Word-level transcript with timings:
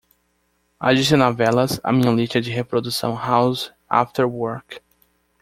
Adicionar 0.81 1.31
velas 1.35 1.79
à 1.83 1.91
minha 1.93 2.11
lista 2.11 2.41
de 2.41 2.49
reprodução 2.49 3.13
House 3.15 3.71
After 3.87 4.25
Work. 4.27 4.81